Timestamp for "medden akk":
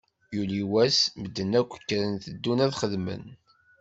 1.21-1.71